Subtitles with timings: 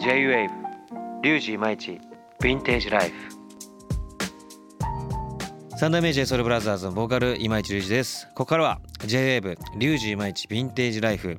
[0.00, 0.48] J-WAVE
[1.22, 2.00] リュウジイマイチ
[2.40, 3.16] ヴィンテージライフ。
[5.76, 8.26] 三代目 j ソルブラザーズのボーカル今市隆二です。
[8.28, 11.36] ここからは J-WAVE リュウジイマイチヴィンテージライフ。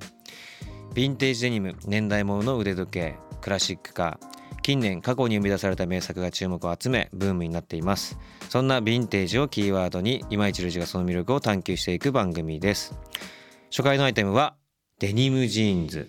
[0.93, 8.19] ヴィンテージデニム年代物の腕時計クラシックカー近年過去に生み出された名作が注目を集めブームになっています。
[8.49, 12.93] そんなヴィンテージをキーワードに今市隆二がその魅力を探求していく番組です。
[13.71, 14.53] 初回のアイテムは
[14.99, 16.07] デニムジーンズ。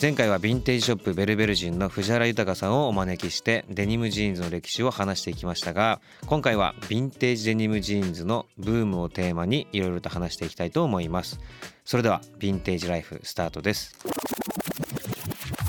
[0.00, 11.38] 前回はヴィンテージショップベルベルジンの藤原豊さんをお招きしてデニムジーンズの歴史を話していきましたが今回はヴィンテージデニムジーンズのブームをテーマにいろいろと話していきたいと思います。
[11.84, 13.94] それではヴィンテージライフスタートです。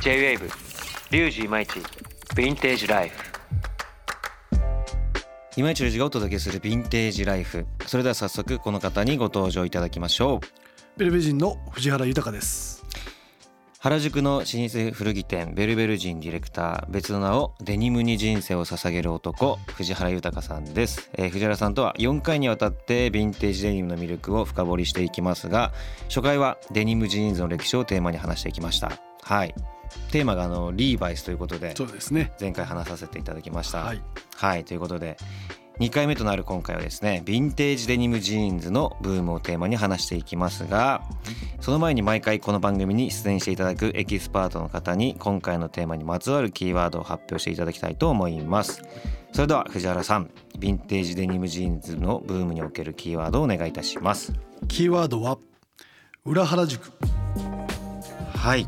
[0.02, 0.50] J-WAVE
[1.12, 3.18] リュウジイマイチヴィンテージライフ。
[5.58, 7.66] 今市隆二がお届けするヴィンテージライフ。
[7.86, 10.98] それでは早速この方にご登場いただきましょう。
[10.98, 12.81] ベルベルジンの藤原豊です
[13.84, 25.74] 原宿の老舗古着店ベルベルジンディレクター別の名をデニムに人生を捧げる男藤原豊さんです、えー、藤原さんとは4回にわたってヴィンテージデニムの魅力を深掘りしていきますが
[26.10, 28.92] 初回はデニムジーンズの歴史をテーマに話していきました。
[29.24, 29.56] はい。
[30.12, 32.34] テーマがあのリーバイスということでそうですね。
[32.40, 33.80] 前回話させていただきました。
[33.80, 34.02] はい、
[34.36, 35.18] はい、ということで
[35.80, 41.02] 2回目となる今回はですねヴィンテージデニムジーンズのブームをテーマに話していきますが
[41.60, 48.82] その前に毎回この番組に出演していただくエキスパートの方に今回のテーマにまつわるキーワードを発表していただきたいと思います。
[49.32, 54.34] それでは藤原さんヴィンテージデニムジーンズのブームにおけるキーワードをお願いいたします。
[54.68, 55.38] キーワードは
[56.26, 56.92] 裏原宿。
[58.36, 58.62] はい。
[58.62, 58.66] い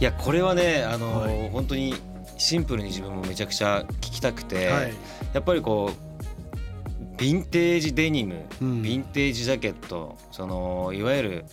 [0.00, 1.94] やこれはねあの、はい、本当に
[2.38, 4.94] シンプルに自分もめちゃくちゃ聞きたくて、はい、
[5.34, 11.44] やっぱりこうヴィンテージデニム、うん、ヴィンテージジャケットそのいわゆる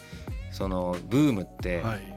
[0.51, 2.14] そのブームって、はい、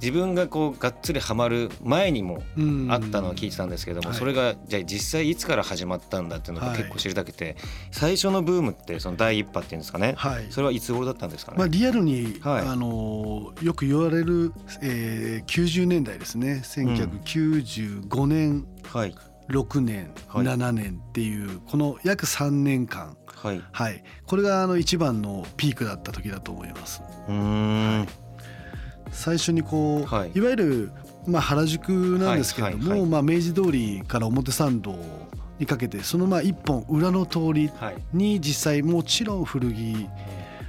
[0.00, 2.42] 自分がこうがっつりはまる前にも
[2.88, 7.56] あったのは聞いてたんですけども、それがじゃあ実際いつから始まったんだっていうのが結構知りたくて、
[7.90, 10.16] 最初のブームってその第一波っていうんですかね、
[10.50, 14.52] それはいつ頃だったんですかね、まあ、リアルに、あのよく言われる、
[14.82, 16.62] えー、90年代ですね。
[16.64, 19.14] 1995年、はい。
[19.48, 27.00] 6年、はい、7年っていうこの約3年間、はい、はい、これがあの一番のピークだった時だと思います。
[27.28, 28.25] はい、
[29.16, 30.92] 最初にこう、はい、いわゆる、
[31.26, 34.94] まあ、原宿なんですけれども、はいはい、まあ、明治通りから表参道
[35.58, 37.70] にかけてそのまあ一本裏の通り
[38.12, 40.06] に実際もちろん古着、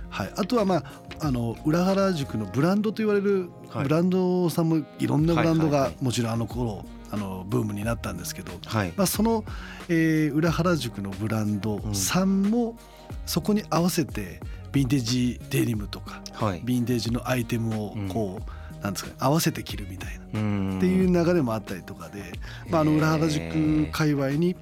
[0.09, 0.83] はい、あとはまあ
[1.19, 9.43] あの裏原宿のブランドと言われるブランドさんもいろんなブランドがもちろんあの頃あのブームになったんですけど、はい、まあ、その、
[9.89, 12.77] えー、裏原宿のブランドさんも
[13.25, 14.41] そこに合わせて
[14.77, 20.25] ヴィンテージデニムとか、はい、ヴィンテージのアイテムをこう、うん、なんですか、ね、合わせて着るみたいな。
[20.25, 22.21] っていう流れもあったりとかで、
[22.69, 24.55] まあ、あの裏原宿界隈に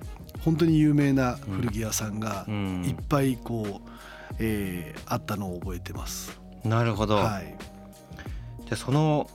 [0.44, 3.90] 本当に有名な古着屋さんがいっぱいこう、
[4.40, 6.40] えー、あったのを覚えてます。
[6.64, 7.56] なるほど、はい、
[8.66, 9.30] じゃその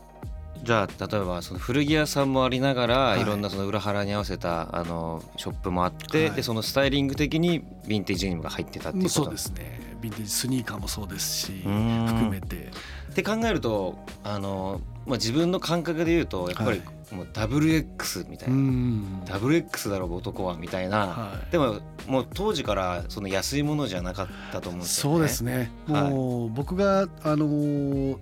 [0.62, 9.14] じゃあ例えばその古着屋さんもありながら、い、ろんなその裏腹に合わせたあのショップもあって、はい、でそのスタイリング的にヴィンテージデニムが入ってたっていうこと。
[9.24, 12.70] そうですねヴィンテージスニーカーもそうですし含めて。
[13.10, 16.80] って考えるとあの、まあ、自分の感覚で言うとやっぱり
[17.10, 25.16] もう WX みたいな、はい、WX だろう男はみたいな、はい、でももう当時からその安いものじゃなかったと思うんですよね。
[25.16, 25.70] そうですね。
[25.86, 28.18] もう僕があのー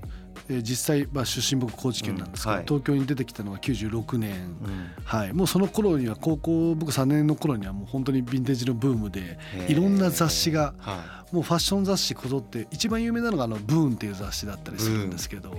[0.49, 9.39] え実際、まあ、出身僕高知県なんですけど、うんはい、東京に出てきたのが96年、うん、はい、もうその頃には高校僕3年の頃にはもう本当にヴィンテージのブームで
[9.69, 15.59] いろんな雑誌が、はい、もうファッション雑誌こぞって一番有名なのがあのブーンっていう雑誌だったりするんですけど、はい、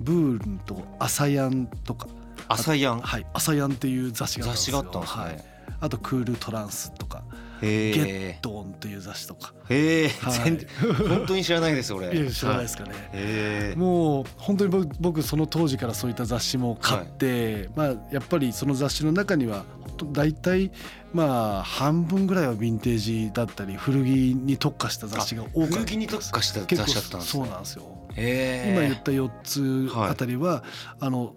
[0.00, 2.08] ブーンと「朝やん」とか
[2.48, 4.72] 「朝やん」はい「朝やん」っていう雑誌があったんですよ。
[4.72, 5.44] 雑誌があったんですね、はい。
[5.80, 7.24] あとクールトランスとか
[7.60, 9.54] ゲットンという雑誌とか。
[9.68, 12.30] へえ、はい、本当に知らないです俺。
[12.30, 19.64] 知らないですかね、もう本当に僕その当時からそういった雑誌も買って、はい、まあやっぱりその雑誌の中には
[20.12, 20.72] 大体
[21.12, 27.84] まあ半分ぐらいはヴィンテージだったり古着に特化した雑誌が多かった古着に特化した雑誌だったんです、そうなんですよ。
[28.16, 30.62] 今言った4つあたりは、はい、
[31.00, 31.34] あの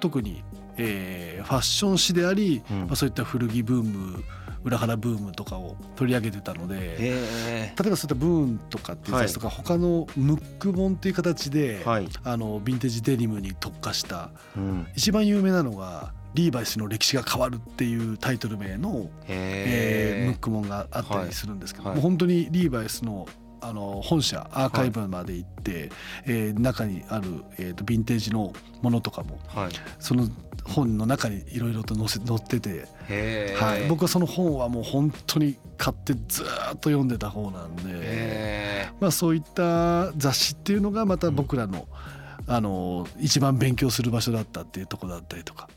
[0.00, 0.44] 特に
[0.78, 4.24] えー、ファッション誌であり、うん、まあ、そういった古着ブーム
[4.64, 20.24] 裏腹ブームとかを取り上げてたので例えばそういったブーンとかっていうやつとか、はい、他のムック本っていう形で、はい、あのヴィンテージデニムに特化した、うん、一番有名なのがリーバイスの歴史が変わるっていうタイトル名の、え。
[20.24, 23.26] ー、ムックモンがあったりするんですけど、はい、もう本当にリーバイスの
[23.60, 25.90] あの本社アーカイブまで行って、はい、
[26.26, 28.52] えー、中にある、えーと、ヴィンテージの
[28.82, 30.28] ものとかも、はい、その
[30.64, 32.86] 本の中にいろいろと載せ載ってて、
[33.56, 41.88] はい、僕はその本はもう本当に買ってずっと読んでた方なんで、まあ、そういった雑誌っていうのがまた僕らの、
[42.46, 45.68] うん、あの一番勉強する場所だったっていうとこだったりとか。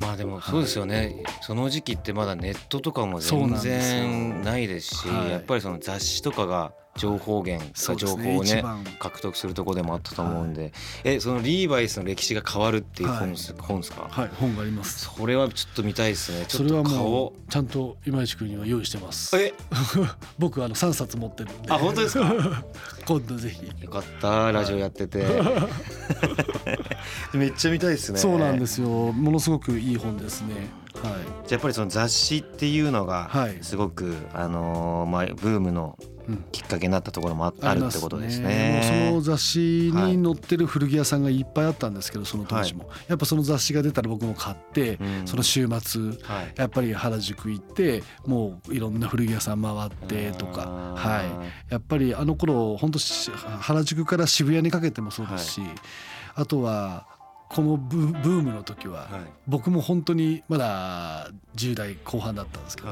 [0.00, 8.62] まあでもそうですよね、はい、その時期ってまだネットとかも全然ないですし、はい、やっぱりその雑誌とかが情報源が情報をね
[8.98, 10.72] 獲得するところでもあったと思うんで、はい、
[11.04, 14.06] えそのリーバイスの歴史が変わるっていう本です,、本ですか？
[14.10, 15.06] はい本があります。
[15.06, 16.46] それはちょっと見たいですね。
[16.46, 17.32] ちょっと顔。
[17.48, 19.36] ちゃんと今市君には用意してます。
[19.36, 19.54] え？
[20.38, 21.70] 僕あの3冊持ってるんで。
[21.70, 22.26] あ本当ですか？
[23.06, 23.84] 今度ぜひ。
[23.84, 25.24] よかったラジオやってて、
[27.32, 28.18] めっちゃ見たいですね。
[28.18, 28.88] そうなんですよ。
[29.12, 30.68] ものすごくいい本ですね。
[31.02, 31.14] はい、じゃあ
[31.52, 35.98] やっぱりその雑誌っていうのがすごく、あのまあブームの
[36.52, 39.08] きっかけになったところもあ,、あるってことですね。
[39.10, 39.58] その雑誌
[39.94, 46.02] に載ってる古着屋さんがいっぱいあったんですけどその当時も、やっぱその雑誌が出たら僕も買って、その週末、
[46.56, 51.22] やっぱり原宿行ってもういろんな古着屋さん回ってとか、は
[51.70, 55.62] い、やっぱりあの頃本当原宿から渋谷にかけてもそうですし、
[56.34, 57.06] あとは
[57.48, 59.08] このブームの時は、
[59.46, 62.88] 僕も本当にまだ10代後半だったんですけど、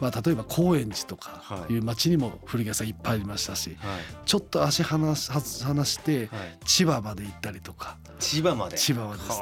[0.00, 1.74] まあ、例えば高円寺とかい。
[1.74, 3.76] う街にも古着屋さんいっぱいありましたし、
[4.24, 5.30] ちょっと足離し
[5.64, 6.28] 離して
[6.64, 7.96] 千葉まで行ったりとか。
[8.18, 8.76] 千葉まで。
[8.76, 9.36] 千葉はですね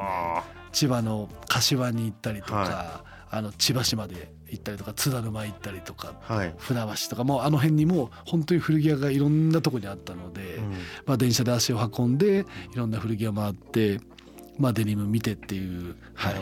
[0.73, 6.15] 千葉の柏に行ったりとか、あの千葉市まで行ったりとか津田沼行ったりとか、
[6.59, 10.59] 船橋とかもあの辺にも本当に古着屋がいろんなとこにあったので、
[11.07, 14.01] まあ、電車で足を運んでいろんな古着屋回って
[14.57, 16.35] まあ、デニム見てっていう、はい、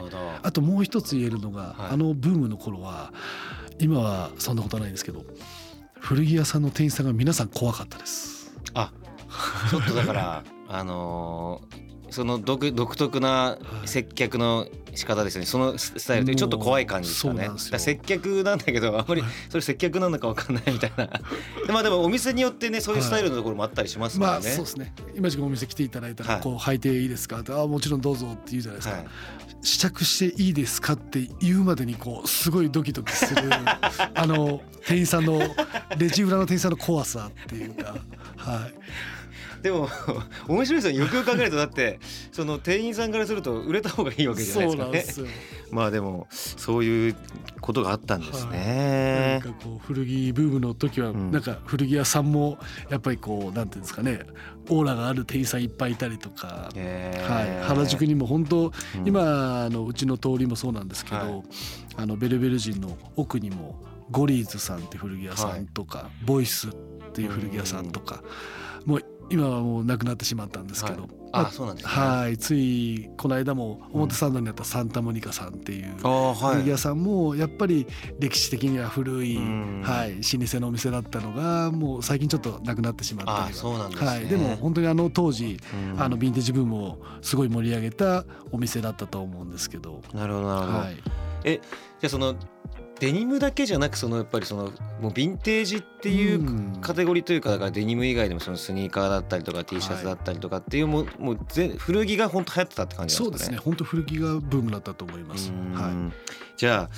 [0.42, 3.10] あともう一つ言えるのが、はい、あのブームの頃は
[3.82, 5.24] 今はそんなことないんですけど
[5.98, 8.52] 古着屋さんの店員さんが皆さん怖かったです。
[8.74, 8.92] あ
[9.70, 15.46] ちょっとだからあのーその独独特な接客の仕方ですね。
[15.46, 21.08] そのスタイルってちょっと怖い感じですかね接客なんだけどあんまりそれ接客なのか分かんないみたいな。
[21.72, 24.92] まあでもお店によってねそういうスタイルのところもあったりしますからね、まあ、そうですね。
[25.16, 27.40] 今時お店来ていただいたらこう履いていいですか？
[27.40, 29.06] ってあもちろんどうぞって言うじゃないですか、はい、
[29.62, 33.42] 試着していいですかって言うまでにこうすごいドキドキする
[34.14, 35.40] あの店員さんの
[35.96, 37.96] レジ裏の店員さんの怖さっていうか。
[38.36, 38.74] はい
[39.62, 39.88] でも
[40.48, 42.00] 面白いですよよくよく考えるとだって
[42.32, 45.34] その店員さんからすると売れた方がいいわけじゃないですかね。
[45.70, 47.16] まあでもそういう
[47.60, 49.40] ことがあったんですね。
[49.42, 52.58] はい、なんかこう古着ブームの時はなんか古着屋さんも
[52.90, 54.20] やっぱりこうなんていうんですかね。
[54.68, 58.72] オーラがある店員さんいっぱいいたりとか、はい、原宿にも本当、
[59.04, 61.42] 今のうちの通りもそうなんですけど、はい、
[61.96, 66.72] あのベルベル人の奥にもゴリーズさんって古着屋さんとか、はい、ボイスっ
[67.12, 68.22] ていう古着屋さんとか、
[68.86, 72.36] もう今はもうなくなってしまったんですけど、はい、あそうなんです、ね、はい。
[72.36, 77.86] ついこの間も表参道にあったサンタモニカさんっていう古着屋さんもやっぱり
[78.18, 85.56] 歴史的には古い、はい、老舗のお店だったのがもう最近ちょっとなくなってしまったりそうなんです、ね、はい、でも本当にあの当時
[85.96, 90.02] あのヴィンテージブームをすごい盛り上げたお店だったと思うんですけど。
[90.12, 90.96] なるほどなるほど、はい、
[91.44, 91.60] え
[92.00, 92.34] じゃあその
[93.02, 94.66] デニムだけじゃなくそのやっぱりその
[95.00, 101.38] もうヴィンテージっていうカテゴリーというかだからデニム以外でもそのスニーカーだったりとか T シャツだったりとかっていうもうもう
[101.78, 103.50] 古着が本当流行ってたって感じなんですかね。
[103.50, 103.56] そうですね。
[103.56, 105.50] 本当古着がブームだったと思います。
[105.50, 106.12] はい。
[106.56, 106.90] じゃあ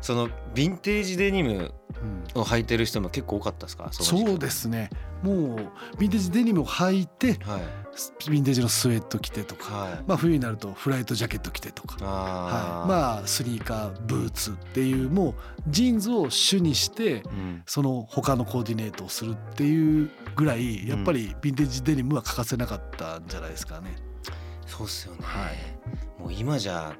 [0.00, 1.72] そのヴィンテージデニム
[2.34, 4.90] を履いてる人も結構多かったですか、そうですね。
[5.22, 7.62] もうヴィンテージデニムを履いて、はい、
[7.94, 15.34] ヴィンテージのスウェット着てとか、はい、まあ、冬になるとフライトジャケット着てとかはい、まあスニーカーブーツっていうもう
[15.68, 23.94] ジーンズを主にして、うん、その他のコーディネートをするっていうぐらいやっぱりヴィンテージデニムは欠かせなかったんじゃないですかね。
[24.66, 25.50] そうっすよね、は
[26.18, 26.96] い、もう今じゃ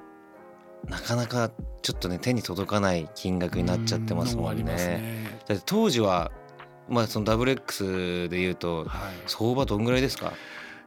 [0.88, 1.50] なかなか
[1.82, 4.62] ちょっとね手に届かない金額になっちゃってますもんね。
[4.62, 5.40] ね。
[5.48, 6.30] だって当時は
[6.88, 8.86] まあそのダブル X でいうと
[9.26, 10.32] 相場どんぐらいですか、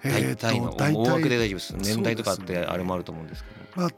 [0.09, 1.75] 大体の大枠で大丈夫です。
[1.77, 3.89] 年代とかってあれもあると思うんですけど、まあ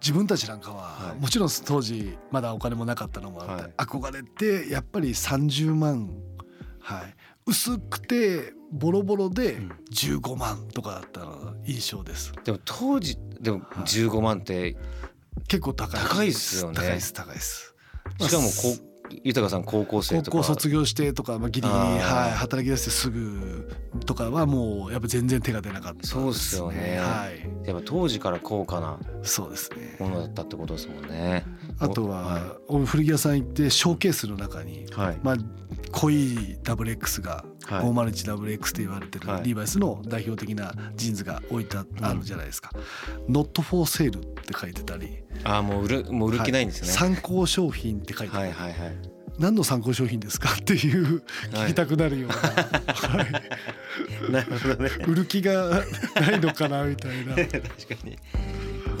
[0.00, 6.10] 自分たちなんかは、もちろん当時まだお金もなかったのもあって、憧れてやっぱり30万、
[6.80, 7.14] はい、
[7.46, 9.58] 薄くてボロボロで
[9.92, 11.22] 15万とかだった
[11.64, 12.32] 印象です。
[12.44, 14.76] でも当時でも15万って
[15.48, 16.76] 結構高い高いですよね。
[16.76, 17.74] 高いです高いです。
[18.20, 18.87] しかもこ
[19.24, 20.30] 豊さん高校生とか。
[20.30, 23.70] 高校卒業してとか、まあ、ギリギリ、はい、働き出してすぐ
[24.06, 29.96] とかはもうやっぱ全然手が出なかった、ね、そうですよね、はい、やっぱ当時から高価なそうですね。
[29.98, 31.44] ものだったってことですもんね。
[31.78, 32.38] あとは、は
[32.82, 35.36] い、古着屋さん行ってショーケースの中に、はい、まあ
[35.92, 42.70] 濃いダブル X が 501WX と言われてるリーバイスの代表的なジーンズが置いてあるじゃないですか
[43.28, 45.18] 「Not for sale」って書いてたり。
[45.44, 48.96] ああもう売るもう売る気ないんですね、参考商品って書いてある、はいはいはい。
[49.38, 51.22] 何の参考商品ですかっていう
[51.52, 52.36] 聞きたくなるような、
[52.92, 53.22] は
[54.28, 54.90] い、なるほどね。
[55.06, 55.84] 売る気が
[56.16, 57.34] ないのかなみたいな。
[57.46, 57.62] 確か
[58.04, 58.18] に。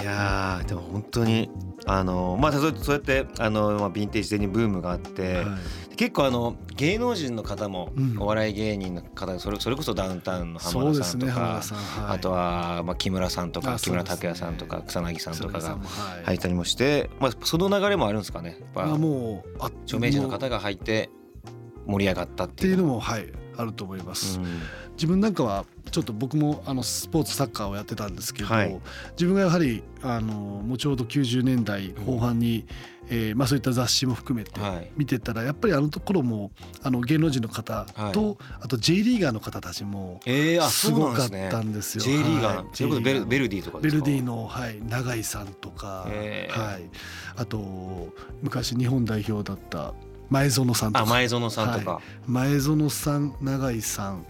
[0.00, 1.50] いやでも本当に
[1.88, 5.58] あのまあそうやってあの、まあ、ヴィンテージデニブームがあって、は
[5.92, 11.60] い、結構あの芸能人の方も、うん、お笑い芸人の方それそれこそダウンタウンの浜田さんとか、ねは
[12.12, 15.78] い、あとは、まあ、木村さんとか木村拓哉さんとか草薙さんとかが
[16.24, 18.58] 入ったりもして、まあ、その流れもあるんですかね。
[18.60, 21.08] やっぱもう著名人の方が入って
[21.86, 22.74] 盛り上がったっていう。
[22.74, 24.38] っていうのもはいあると思います。
[24.38, 24.46] うん、
[24.98, 28.80] 自分なんかはちょっと僕もあのスポーツサッカーをやってたんですけど、はい、
[29.12, 32.66] 自分がやはりあのもうちょうど90年代後半に、
[33.08, 34.60] うん、えー、まあ、そういった雑誌も含めて
[34.96, 36.50] 見てたら、やっぱりあのところも
[36.82, 40.20] あの芸能人の方と、はい、あと J リーガーの方たちも
[40.68, 42.04] すごかったんですよ。
[42.04, 46.82] えー、すね、J リーガー、はい、それこそベルベルディとかベルディの、はい、永井さんとか、えー、はい、
[47.36, 48.12] あと
[48.42, 49.94] 昔日本代表だった
[50.30, 51.06] 前園さんとか。
[51.06, 54.26] 前園さんとか、はい、前園さん永井さん。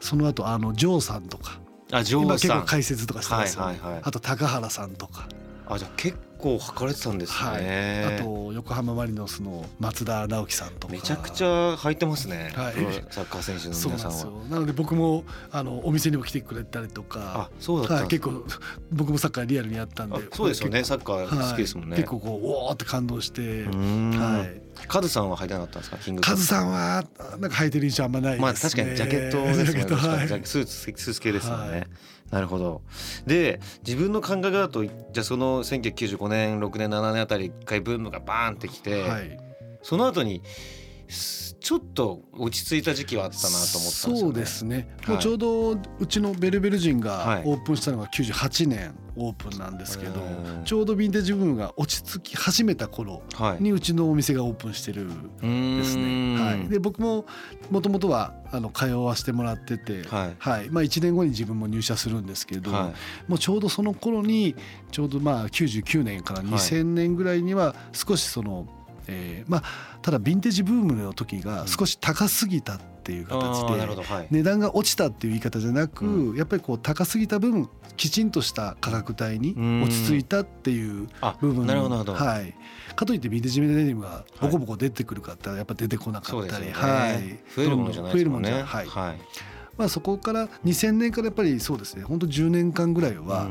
[0.00, 1.60] その後あのジョーさんとか。
[1.92, 5.28] あジョー今結構解説とかしてますよ、ね、はいはいはい、あと高原さんとか。
[5.66, 10.92] あじゃあ結構測れてたんですね、はい、あと横浜マリノスの松田直樹さんとか。
[10.92, 12.74] めちゃくちゃ入ってますね、はい、
[13.10, 14.48] サッカー選手の皆さんは。
[14.48, 17.20] なので僕もあのお店にも来てくれたりとか。
[17.20, 18.44] あそうだった、はい、結構
[18.90, 20.16] 僕もサッカーリアルにやったんで。
[20.32, 20.82] そうですよね。
[20.84, 23.64] サッカー好きですもんね、結構こうおおって感動して。
[23.64, 24.60] はい。
[24.88, 25.98] カズさんは履いてなかったんですか？
[25.98, 27.04] キングカズさんは
[27.38, 28.42] なんか履いてる印象あんまないですね。
[28.42, 31.86] まあ確かにジャケットですね、はい、スーツスーツ系ですよね、はい
[32.30, 32.82] なるほど。
[33.26, 39.38] で自分の感覚だとじゃあその1995年6年7年あたり一回ブームがバーンってきて、はい、
[39.82, 40.42] その後に
[41.10, 50.20] ちょっと落ち着いた時期はあったなと思ったんですよ、ね、そうですね、もうちょうどうちのベルベル人がオープンしたのが98年オープンなんですけど、
[50.64, 53.22] ちょうどヴィンテージブームが落ち着き始めた頃
[53.58, 56.40] にうちのお店がオープンしてるんですね。
[56.40, 57.26] はい、で僕も
[57.70, 62.92] もともとはあの通わせてもらってて、はい、はい、まあ、1年後に自分も入社するんですけど、は
[63.28, 64.56] い、もうちょうどその頃に
[64.90, 68.66] ちょうどまあ99年から2000年ぐらいには少しその、
[69.06, 69.62] えー、まあ
[70.02, 81.08] ただヴィンテージブームの時が少し高すぎたっていう形で値段が落ちたっていう言い方じゃなくやっぱりこう高すぎた分きちんとした価格帯に落ち着いたっていう
[81.40, 81.66] 部分。
[81.66, 82.54] はい、
[82.94, 88.62] かといってヴィンテージデニムがボコボコ出てくるかってやっぱ出てこなかったり、はい、増えるものじゃないですかね。
[88.62, 89.18] はい、はい。
[89.76, 92.02] まあ、そこから2000年からやっぱりそうですね。
[92.04, 93.48] 本当10年間ぐらいは、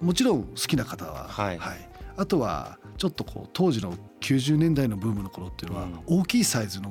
[0.00, 3.96] もちろん好きな方は、はい、はい、あとはちょっとこう当時の
[4.26, 6.90] 90年代のブームの頃っていうのは大きいサイズの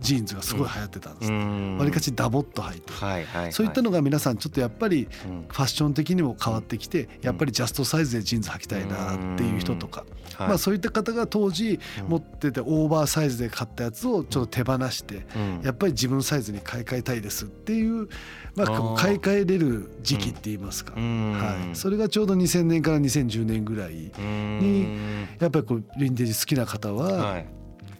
[0.00, 1.32] ジーンズがすごい流行ってたんです。
[1.32, 5.08] わり、かしダボっと履いて、はいはいはい、そういったのが皆さんちょっとやっぱり
[5.48, 10.04] ファッション的にも変わってきて、やっぱりジャストサイズでジーンズ履きたいなっていう人とか、
[10.38, 15.26] まあ、そういった方が当時持っててオーバーサイズで買ったやつをちょっと手放して、
[15.62, 18.08] やっぱり自分サイズに買い替えたいですっていう、
[18.54, 24.98] まあ、買い替えれる時期って言いますか、はい、それがちょうど2000年から2010年ぐらいに
[25.38, 27.42] やっぱりこうヴィンテージ好きな方は、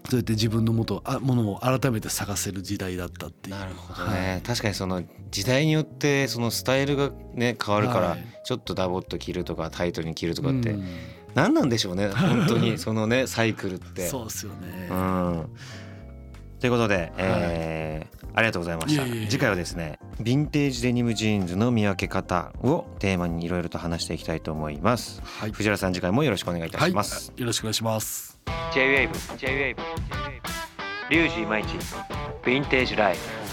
[0.09, 3.57] そうやって自分のもとあものを改めて探せる時代だったっていう。
[3.57, 10.77] なるほどね、はい、確かにその時代によってそのスタイルがね変わるから、ちょっとダボっと着るとかタイトに着るとかって、
[11.35, 12.09] 何なんでしょうね。
[12.15, 14.09] 本当にそのねサイクルって。
[14.09, 15.49] そうですよね、うん、
[16.59, 19.05] ということで、えー、ありがとうございました。
[19.05, 28.30] 次回はですねヴィンテージデニムジーンズの見分け方をテーマにいろいろと話していきたいと思います、はい、藤原さん次回もよろしくお願いいたします、はい、よろしくお願いします
[28.73, 29.77] J-WAVE J-WAVE J-Wave
[31.11, 33.50] リュウジイマイチヴィンテージライフ。